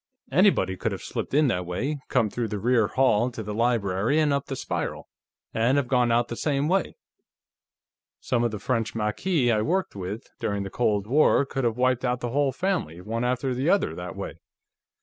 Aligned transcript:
"Anybody 0.31 0.77
could 0.77 0.91
have 0.93 1.03
slipped 1.03 1.31
in 1.35 1.47
that 1.49 1.67
way, 1.67 1.99
come 2.09 2.31
through 2.31 2.47
the 2.47 2.57
rear 2.57 2.87
hall 2.87 3.29
to 3.29 3.43
the 3.43 3.53
library 3.53 4.19
and 4.19 4.33
up 4.33 4.47
the 4.47 4.55
spiral, 4.55 5.07
and 5.53 5.77
have 5.77 5.87
gone 5.87 6.11
out 6.11 6.27
the 6.27 6.35
same 6.35 6.67
way. 6.67 6.95
Some 8.19 8.43
of 8.43 8.49
the 8.49 8.57
French 8.57 8.95
Maquis 8.95 9.51
I 9.51 9.61
worked 9.61 9.95
with, 9.95 10.31
during 10.39 10.63
the 10.63 11.03
war, 11.07 11.45
could 11.45 11.65
have 11.65 11.77
wiped 11.77 12.03
out 12.03 12.19
the 12.19 12.31
whole 12.31 12.51
family, 12.51 12.99
one 12.99 13.23
after 13.23 13.53
the 13.53 13.69
other, 13.69 13.93
that 13.93 14.15
way." 14.15 14.39